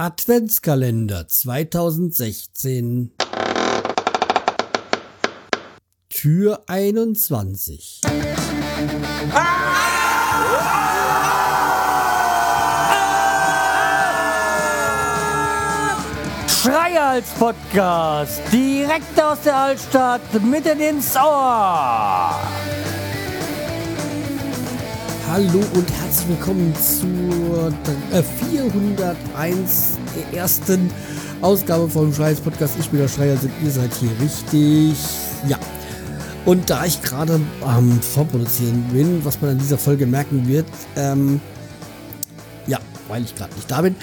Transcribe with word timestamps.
Adventskalender 0.00 1.26
2016 1.26 3.10
Tür 6.08 6.62
21 6.68 8.02
Schreihals 16.46 17.30
Podcast, 17.36 18.40
direkt 18.52 19.20
aus 19.20 19.40
der 19.40 19.56
Altstadt, 19.56 20.20
mitten 20.44 20.78
ins 20.78 21.16
Ohr. 21.16 22.17
Hallo 25.38 25.62
und 25.74 25.88
herzlich 25.92 26.30
willkommen 26.30 26.74
zur 26.74 27.72
äh, 28.10 28.24
401 28.50 29.96
ersten 30.32 30.90
Ausgabe 31.42 31.88
vom 31.88 32.12
Schreihals 32.12 32.40
Podcast. 32.40 32.74
Ich 32.80 32.88
bin 32.88 32.98
der 32.98 33.06
Schreihals 33.06 33.44
und 33.44 33.52
ihr 33.62 33.70
seid 33.70 33.94
hier 33.94 34.10
richtig. 34.20 34.98
Ja. 35.46 35.56
Und 36.44 36.68
da 36.68 36.84
ich 36.86 37.00
gerade 37.02 37.40
am 37.64 38.02
Vorproduzieren 38.02 38.82
bin, 38.92 39.24
was 39.24 39.40
man 39.40 39.52
an 39.52 39.58
dieser 39.58 39.78
Folge 39.78 40.06
merken 40.06 40.48
wird, 40.48 40.66
ähm, 40.96 41.40
ja, 42.66 42.80
weil 43.06 43.22
ich 43.22 43.32
gerade 43.36 43.54
nicht 43.54 43.70
da 43.70 43.82
bin, 43.82 43.94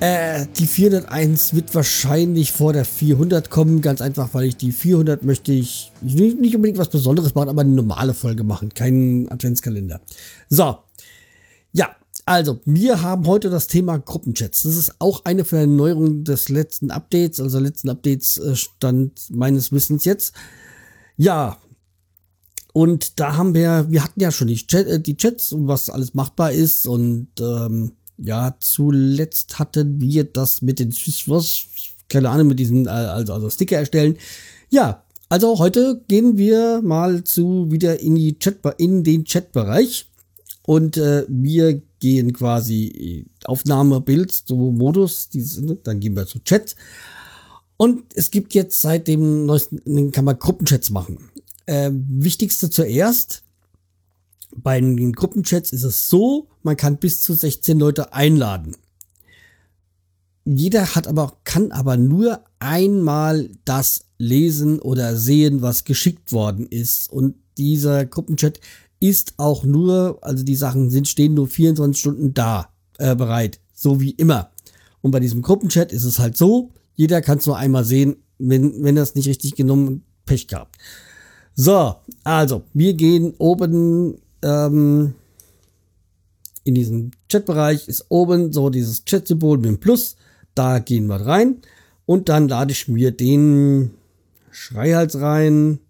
äh, 0.00 0.46
die 0.58 0.66
401 0.66 1.54
wird 1.54 1.74
wahrscheinlich 1.74 2.52
vor 2.52 2.72
der 2.72 2.84
400 2.84 3.50
kommen, 3.50 3.80
ganz 3.80 4.00
einfach, 4.00 4.30
weil 4.32 4.44
ich 4.44 4.56
die 4.56 4.72
400 4.72 5.22
möchte 5.22 5.52
ich 5.52 5.92
nicht 6.02 6.54
unbedingt 6.54 6.78
was 6.78 6.88
Besonderes 6.88 7.34
machen, 7.34 7.48
aber 7.48 7.60
eine 7.60 7.70
normale 7.70 8.14
Folge 8.14 8.44
machen, 8.44 8.74
keinen 8.74 9.28
Adventskalender. 9.30 10.00
So, 10.48 10.78
ja, 11.72 11.94
also 12.26 12.60
wir 12.64 13.02
haben 13.02 13.26
heute 13.26 13.50
das 13.50 13.66
Thema 13.66 13.98
Gruppenchats. 13.98 14.62
Das 14.62 14.76
ist 14.76 14.94
auch 15.00 15.24
eine 15.24 15.44
Neuerungen 15.66 16.24
des 16.24 16.48
letzten 16.48 16.90
Updates, 16.90 17.40
also 17.40 17.58
letzten 17.58 17.88
Updates 17.88 18.38
äh, 18.38 18.56
stand 18.56 19.30
meines 19.30 19.72
Wissens 19.72 20.04
jetzt. 20.04 20.34
Ja, 21.16 21.58
und 22.72 23.20
da 23.20 23.36
haben 23.36 23.54
wir, 23.54 23.86
wir 23.88 24.02
hatten 24.02 24.20
ja 24.20 24.32
schon 24.32 24.48
die, 24.48 24.56
Chat, 24.56 24.88
äh, 24.88 25.00
die 25.00 25.16
Chats 25.16 25.52
und 25.52 25.68
was 25.68 25.88
alles 25.88 26.14
machbar 26.14 26.50
ist 26.50 26.88
und 26.88 27.28
ähm, 27.38 27.92
ja, 28.18 28.56
zuletzt 28.60 29.58
hatten 29.58 30.00
wir 30.00 30.24
das 30.24 30.62
mit 30.62 30.78
den 30.78 30.92
keine 32.08 32.30
Ahnung, 32.30 32.48
mit 32.48 32.58
diesen, 32.58 32.86
äh, 32.86 32.90
also, 32.90 33.32
also 33.32 33.50
Sticker 33.50 33.78
erstellen. 33.78 34.16
Ja, 34.70 35.04
also 35.28 35.58
heute 35.58 36.02
gehen 36.08 36.36
wir 36.36 36.80
mal 36.82 37.24
zu 37.24 37.70
wieder 37.70 38.00
in 38.00 38.14
die 38.14 38.38
Chat, 38.38 38.58
in 38.78 39.02
den 39.02 39.24
Chatbereich 39.24 40.06
und 40.66 40.96
äh, 40.96 41.24
wir 41.28 41.82
gehen 42.00 42.32
quasi 42.32 43.26
Aufnahme, 43.44 44.00
Bild, 44.00 44.32
so 44.32 44.56
Modus, 44.72 45.28
dieses, 45.28 45.60
ne, 45.60 45.76
dann 45.82 46.00
gehen 46.00 46.14
wir 46.14 46.26
zu 46.26 46.38
Chat. 46.44 46.76
Und 47.76 48.04
es 48.14 48.30
gibt 48.30 48.54
jetzt 48.54 48.80
seit 48.80 49.08
dem 49.08 49.46
neuesten, 49.46 50.12
kann 50.12 50.24
man 50.24 50.38
Gruppenchats 50.38 50.90
machen. 50.90 51.30
Äh, 51.66 51.90
wichtigste 51.92 52.70
zuerst, 52.70 53.43
bei 54.56 54.80
den 54.80 55.12
Gruppenchats 55.12 55.72
ist 55.72 55.84
es 55.84 56.08
so, 56.08 56.48
man 56.62 56.76
kann 56.76 56.98
bis 56.98 57.22
zu 57.22 57.34
16 57.34 57.78
Leute 57.78 58.12
einladen. 58.12 58.76
Jeder 60.44 60.94
hat 60.94 61.06
aber, 61.06 61.38
kann 61.44 61.72
aber 61.72 61.96
nur 61.96 62.44
einmal 62.58 63.50
das 63.64 64.04
lesen 64.18 64.78
oder 64.78 65.16
sehen, 65.16 65.62
was 65.62 65.84
geschickt 65.84 66.32
worden 66.32 66.66
ist. 66.66 67.10
Und 67.10 67.36
dieser 67.56 68.04
Gruppenchat 68.04 68.60
ist 69.00 69.34
auch 69.38 69.64
nur, 69.64 70.18
also 70.22 70.44
die 70.44 70.56
Sachen 70.56 70.90
sind, 70.90 71.08
stehen 71.08 71.34
nur 71.34 71.48
24 71.48 71.98
Stunden 71.98 72.34
da, 72.34 72.68
äh, 72.98 73.16
bereit. 73.16 73.60
So 73.72 74.00
wie 74.00 74.10
immer. 74.10 74.50
Und 75.00 75.10
bei 75.10 75.20
diesem 75.20 75.42
Gruppenchat 75.42 75.92
ist 75.92 76.04
es 76.04 76.18
halt 76.18 76.36
so, 76.36 76.70
jeder 76.94 77.20
kann 77.20 77.38
es 77.38 77.46
nur 77.46 77.56
einmal 77.56 77.84
sehen, 77.84 78.16
wenn, 78.38 78.82
wenn 78.82 78.96
es 78.96 79.14
nicht 79.14 79.28
richtig 79.28 79.54
genommen, 79.54 80.04
Pech 80.26 80.46
gehabt. 80.48 80.76
So, 81.54 81.96
also, 82.24 82.64
wir 82.72 82.94
gehen 82.94 83.34
oben 83.38 84.16
ähm, 84.44 85.14
in 86.62 86.74
diesem 86.74 87.10
Chatbereich 87.28 87.88
ist 87.88 88.06
oben 88.10 88.52
so 88.52 88.70
dieses 88.70 89.04
Chat-Symbol 89.04 89.58
mit 89.58 89.66
dem 89.66 89.80
Plus. 89.80 90.16
Da 90.54 90.78
gehen 90.78 91.06
wir 91.06 91.16
rein 91.16 91.62
und 92.06 92.28
dann 92.28 92.48
lade 92.48 92.72
ich 92.72 92.88
mir 92.88 93.10
den 93.10 93.90
Schreihals 94.50 95.20
rein. 95.20 95.80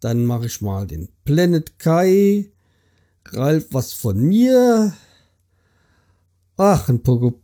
Dann 0.00 0.26
mache 0.26 0.46
ich 0.46 0.60
mal 0.60 0.86
den 0.86 1.08
Planet 1.24 1.78
Kai. 1.78 2.50
Ralf, 3.24 3.68
was 3.70 3.92
von 3.92 4.20
mir? 4.20 4.92
Ach, 6.56 6.88
ein 6.88 7.02
Pogo. 7.02 7.40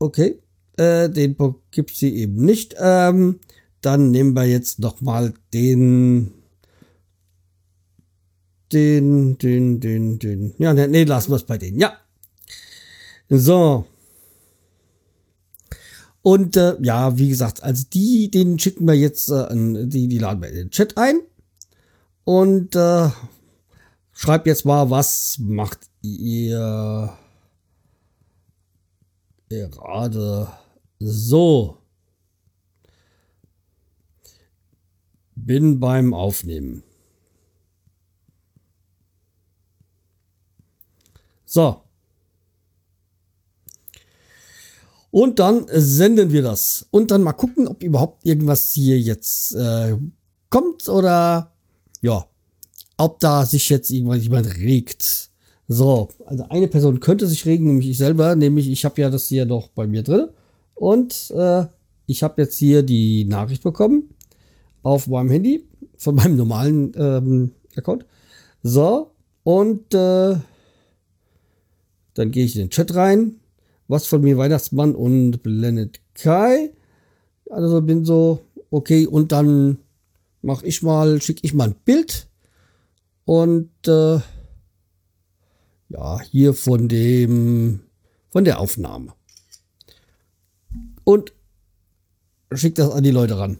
Okay, 0.00 0.40
äh, 0.76 1.10
den 1.10 1.34
Pogo 1.36 1.60
gibt's 1.72 1.98
hier 1.98 2.12
eben 2.12 2.44
nicht. 2.44 2.76
Ähm, 2.78 3.40
dann 3.80 4.12
nehmen 4.12 4.34
wir 4.34 4.44
jetzt 4.44 4.78
noch 4.78 5.00
mal 5.00 5.34
den 5.52 6.37
den, 8.72 9.38
den, 9.38 9.80
den, 9.80 10.18
den. 10.18 10.54
Ja, 10.58 10.74
ne, 10.74 10.88
nee, 10.88 11.04
lassen 11.04 11.30
wir 11.30 11.36
es 11.36 11.44
bei 11.44 11.58
denen. 11.58 11.78
Ja. 11.78 11.96
So. 13.28 13.86
Und 16.22 16.56
äh, 16.56 16.76
ja, 16.82 17.16
wie 17.16 17.28
gesagt, 17.28 17.62
also 17.62 17.84
die, 17.92 18.30
den 18.30 18.58
schicken 18.58 18.86
wir 18.86 18.94
jetzt, 18.94 19.30
äh, 19.30 19.46
die, 19.50 20.08
die 20.08 20.18
laden 20.18 20.42
wir 20.42 20.50
in 20.50 20.56
den 20.56 20.70
Chat 20.70 20.96
ein. 20.96 21.20
Und 22.24 22.76
äh, 22.76 23.08
schreibt 24.12 24.46
jetzt 24.46 24.66
mal, 24.66 24.90
was 24.90 25.38
macht 25.38 25.88
ihr 26.02 27.16
gerade 29.48 30.48
so? 30.98 31.78
Bin 35.34 35.80
beim 35.80 36.12
Aufnehmen. 36.12 36.82
So. 41.48 41.80
Und 45.10 45.38
dann 45.38 45.66
senden 45.70 46.30
wir 46.30 46.42
das. 46.42 46.86
Und 46.90 47.10
dann 47.10 47.22
mal 47.22 47.32
gucken, 47.32 47.66
ob 47.66 47.82
überhaupt 47.82 48.26
irgendwas 48.26 48.72
hier 48.72 49.00
jetzt 49.00 49.54
äh, 49.54 49.96
kommt 50.50 50.86
oder 50.90 51.54
ja, 52.02 52.26
ob 52.98 53.18
da 53.20 53.46
sich 53.46 53.70
jetzt 53.70 53.90
irgendwann 53.90 54.20
jemand 54.20 54.58
regt. 54.58 55.30
So, 55.66 56.08
also 56.26 56.44
eine 56.50 56.68
Person 56.68 57.00
könnte 57.00 57.26
sich 57.26 57.46
regen, 57.46 57.66
nämlich 57.66 57.88
ich 57.88 57.98
selber, 57.98 58.36
nämlich 58.36 58.68
ich 58.68 58.84
habe 58.84 59.00
ja 59.00 59.08
das 59.08 59.26
hier 59.26 59.46
doch 59.46 59.68
bei 59.68 59.86
mir 59.86 60.02
drin. 60.02 60.28
Und 60.74 61.30
äh, 61.30 61.64
ich 62.06 62.22
habe 62.22 62.42
jetzt 62.42 62.58
hier 62.58 62.82
die 62.82 63.24
Nachricht 63.24 63.62
bekommen 63.62 64.10
auf 64.82 65.06
meinem 65.06 65.30
Handy 65.30 65.66
von 65.96 66.14
meinem 66.14 66.36
normalen 66.36 66.92
ähm, 66.94 67.52
Account. 67.74 68.04
So, 68.62 69.12
und 69.44 69.94
äh, 69.94 70.36
dann 72.18 72.30
gehe 72.32 72.44
ich 72.44 72.56
in 72.56 72.62
den 72.62 72.70
Chat 72.70 72.94
rein. 72.94 73.36
Was 73.86 74.06
von 74.06 74.20
mir 74.20 74.36
Weihnachtsmann 74.36 74.94
und 74.94 75.42
Planet 75.42 76.00
Kai. 76.14 76.72
Also 77.48 77.80
bin 77.80 78.04
so, 78.04 78.40
okay, 78.70 79.06
und 79.06 79.32
dann 79.32 79.78
mache 80.42 80.66
ich 80.66 80.82
mal, 80.82 81.22
schicke 81.22 81.40
ich 81.44 81.54
mal 81.54 81.68
ein 81.68 81.76
Bild. 81.84 82.28
Und 83.24 83.70
äh, 83.86 84.20
ja, 85.90 86.20
hier 86.20 86.54
von 86.54 86.88
dem, 86.88 87.80
von 88.30 88.44
der 88.44 88.60
Aufnahme. 88.60 89.14
Und 91.04 91.32
schicke 92.52 92.82
das 92.82 92.90
an 92.90 93.04
die 93.04 93.10
Leute 93.10 93.38
ran. 93.38 93.58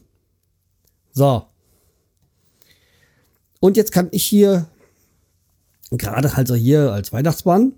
So. 1.12 1.44
Und 3.60 3.76
jetzt 3.76 3.92
kann 3.92 4.08
ich 4.10 4.24
hier, 4.24 4.66
gerade 5.90 6.36
halt 6.36 6.48
so 6.48 6.54
hier 6.54 6.92
als 6.92 7.12
Weihnachtsmann, 7.12 7.74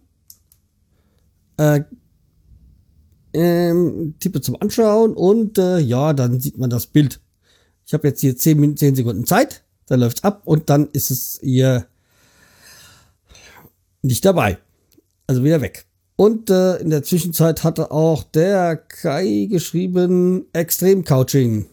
äh, 1.60 1.84
ähm, 3.34 4.14
tippe 4.18 4.40
zum 4.40 4.60
Anschauen 4.60 5.12
und 5.12 5.58
äh, 5.58 5.78
ja, 5.78 6.14
dann 6.14 6.40
sieht 6.40 6.56
man 6.56 6.70
das 6.70 6.86
Bild. 6.86 7.20
Ich 7.86 7.92
habe 7.92 8.08
jetzt 8.08 8.20
hier 8.20 8.36
10, 8.36 8.58
Minuten, 8.58 8.78
10 8.78 8.96
Sekunden 8.96 9.26
Zeit, 9.26 9.62
dann 9.86 10.00
läuft's 10.00 10.24
ab 10.24 10.42
und 10.46 10.70
dann 10.70 10.88
ist 10.92 11.10
es 11.10 11.38
hier 11.42 11.86
nicht 14.02 14.24
dabei. 14.24 14.58
Also 15.26 15.44
wieder 15.44 15.60
weg. 15.60 15.84
Und 16.16 16.50
äh, 16.50 16.76
in 16.76 16.90
der 16.90 17.02
Zwischenzeit 17.02 17.62
hatte 17.62 17.90
auch 17.90 18.24
der 18.24 18.76
Kai 18.76 19.46
geschrieben, 19.50 20.46
Extrem 20.52 21.04
Couching. 21.04 21.66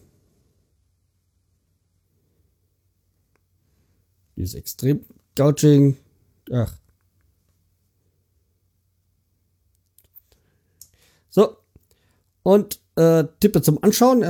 Dieses 4.35 4.53
Extrem 4.53 5.05
Couching. 5.35 5.97
Ach, 6.51 6.73
So. 11.37 11.55
Und 12.47 12.79
äh, 12.95 13.25
tippe 13.41 13.61
zum 13.61 13.83
Anschauen. 13.83 14.23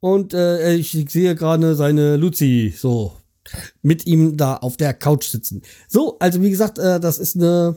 Und 0.00 0.34
äh, 0.34 0.74
ich 0.74 0.90
sehe 1.08 1.36
gerade 1.36 1.76
seine 1.76 2.16
Luzi. 2.16 2.74
So. 2.76 3.12
mit 3.82 4.06
ihm 4.06 4.36
da 4.36 4.56
auf 4.56 4.76
der 4.76 4.92
Couch 4.92 5.26
sitzen. 5.26 5.62
So, 5.86 6.18
also 6.18 6.42
wie 6.42 6.50
gesagt, 6.50 6.80
äh, 6.80 6.98
das 6.98 7.18
ist 7.18 7.36
eine 7.36 7.76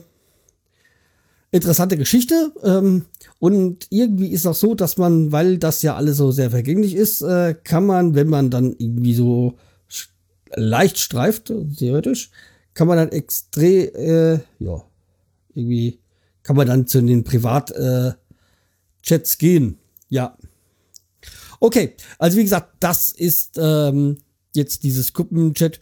interessante 1.52 1.96
Geschichte. 1.96 2.52
Ähm, 2.64 3.04
und 3.38 3.86
irgendwie 3.90 4.32
ist 4.32 4.44
auch 4.44 4.56
so, 4.56 4.74
dass 4.74 4.96
man, 4.96 5.30
weil 5.30 5.58
das 5.58 5.82
ja 5.82 5.94
alles 5.94 6.16
so 6.16 6.32
sehr 6.32 6.50
vergänglich 6.50 6.96
ist, 6.96 7.22
äh, 7.22 7.54
kann 7.54 7.86
man, 7.86 8.16
wenn 8.16 8.28
man 8.28 8.50
dann 8.50 8.74
irgendwie 8.78 9.14
so 9.14 9.54
leicht 10.56 10.98
streift, 10.98 11.52
theoretisch, 11.78 12.32
kann 12.74 12.88
man 12.88 12.96
dann 12.96 13.10
extrem, 13.10 13.94
äh, 13.94 14.40
ja, 14.58 14.82
irgendwie 15.54 16.00
kann 16.42 16.56
man 16.56 16.66
dann 16.66 16.86
zu 16.86 17.02
den 17.02 17.24
Privat-Chats 17.24 19.34
äh, 19.34 19.38
gehen. 19.38 19.78
Ja. 20.08 20.36
Okay, 21.60 21.94
also 22.18 22.38
wie 22.38 22.44
gesagt, 22.44 22.76
das 22.80 23.10
ist 23.10 23.58
ähm, 23.60 24.18
jetzt 24.54 24.84
dieses 24.84 25.12
Gruppenchat. 25.12 25.80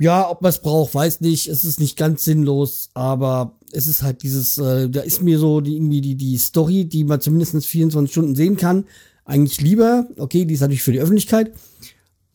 Ja, 0.00 0.30
ob 0.30 0.42
man 0.42 0.50
es 0.50 0.60
braucht, 0.60 0.94
weiß 0.94 1.20
nicht. 1.20 1.48
Es 1.48 1.64
ist 1.64 1.80
nicht 1.80 1.96
ganz 1.96 2.24
sinnlos, 2.24 2.90
aber 2.94 3.58
es 3.72 3.88
ist 3.88 4.02
halt 4.02 4.22
dieses, 4.22 4.56
äh, 4.58 4.88
da 4.88 5.00
ist 5.00 5.22
mir 5.22 5.38
so 5.38 5.60
die, 5.60 5.76
irgendwie 5.76 6.00
die, 6.00 6.14
die 6.14 6.38
Story, 6.38 6.84
die 6.84 7.04
man 7.04 7.20
zumindest 7.20 7.66
24 7.66 8.10
Stunden 8.10 8.36
sehen 8.36 8.56
kann, 8.56 8.84
eigentlich 9.24 9.60
lieber. 9.60 10.06
Okay, 10.16 10.44
die 10.44 10.54
ist 10.54 10.60
natürlich 10.60 10.82
für 10.82 10.92
die 10.92 11.00
Öffentlichkeit. 11.00 11.52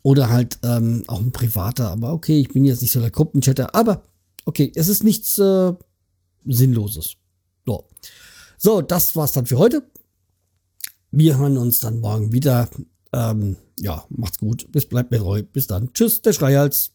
Oder 0.01 0.29
halt 0.29 0.59
ähm, 0.63 1.03
auch 1.07 1.21
ein 1.21 1.31
privater, 1.31 1.89
aber 1.89 2.11
okay, 2.11 2.41
ich 2.41 2.49
bin 2.49 2.65
jetzt 2.65 2.81
nicht 2.81 2.91
so 2.91 2.99
der 2.99 3.09
Gruppenchatter, 3.09 3.73
aber 3.73 4.03
okay, 4.43 4.69
es 4.75 4.89
ist 4.89 5.05
nichts 5.05 5.39
äh, 5.39 5.73
Sinnloses. 6.45 7.15
So. 7.65 7.87
so, 8.57 8.81
das 8.81 9.15
war's 9.15 9.31
dann 9.31 9.45
für 9.45 9.57
heute. 9.57 9.83
Wir 11.11 11.37
hören 11.37 11.57
uns 11.57 11.79
dann 11.79 11.99
morgen 11.99 12.31
wieder. 12.33 12.69
Ähm, 13.13 13.57
ja, 13.79 14.05
macht's 14.09 14.39
gut. 14.39 14.71
Bis 14.71 14.87
bleibt 14.87 15.11
mir 15.11 15.19
treu. 15.19 15.43
Bis 15.43 15.67
dann. 15.67 15.93
Tschüss, 15.93 16.21
der 16.21 16.33
Schreihals. 16.33 16.91